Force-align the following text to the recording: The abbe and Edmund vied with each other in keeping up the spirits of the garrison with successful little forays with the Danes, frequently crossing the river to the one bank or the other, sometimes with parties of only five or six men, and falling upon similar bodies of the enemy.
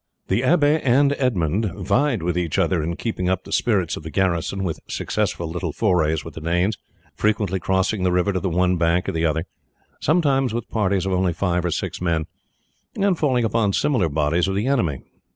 The 0.29 0.43
abbe 0.43 0.81
and 0.81 1.13
Edmund 1.19 1.71
vied 1.75 2.23
with 2.23 2.35
each 2.35 2.57
other 2.57 2.81
in 2.81 2.95
keeping 2.95 3.29
up 3.29 3.43
the 3.43 3.51
spirits 3.51 3.95
of 3.95 4.01
the 4.01 4.09
garrison 4.09 4.63
with 4.63 4.79
successful 4.87 5.47
little 5.47 5.71
forays 5.71 6.25
with 6.25 6.33
the 6.33 6.41
Danes, 6.41 6.79
frequently 7.13 7.59
crossing 7.59 8.01
the 8.01 8.11
river 8.11 8.33
to 8.33 8.39
the 8.39 8.49
one 8.49 8.77
bank 8.77 9.07
or 9.07 9.11
the 9.11 9.25
other, 9.27 9.45
sometimes 9.99 10.55
with 10.55 10.67
parties 10.69 11.05
of 11.05 11.11
only 11.11 11.33
five 11.33 11.63
or 11.65 11.69
six 11.69 12.01
men, 12.01 12.25
and 12.99 13.19
falling 13.19 13.45
upon 13.45 13.73
similar 13.73 14.09
bodies 14.09 14.47
of 14.47 14.55
the 14.55 14.65
enemy. 14.65 15.03